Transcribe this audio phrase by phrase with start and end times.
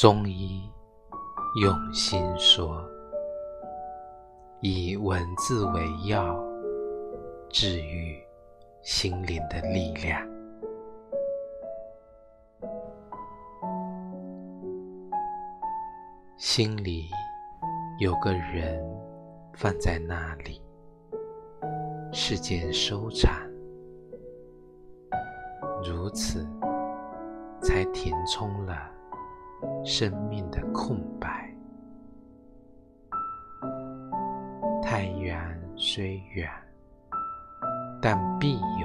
[0.00, 0.66] 中医
[1.60, 2.82] 用心说，
[4.62, 6.42] 以文字为药，
[7.50, 8.18] 治愈
[8.80, 10.26] 心灵的力量。
[16.38, 17.10] 心里
[17.98, 18.82] 有个人
[19.52, 20.62] 放在那里，
[22.10, 23.30] 世间收场，
[25.84, 26.48] 如此
[27.60, 28.90] 才填充了
[29.84, 31.48] 生命的空白。
[34.82, 35.38] 太远
[35.76, 36.50] 虽远，
[38.00, 38.79] 但必有。